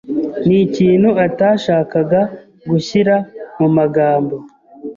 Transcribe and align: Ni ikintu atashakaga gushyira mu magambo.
Ni 0.47 0.57
ikintu 0.65 1.09
atashakaga 1.25 2.21
gushyira 2.69 3.15
mu 3.59 3.67
magambo. 3.77 4.35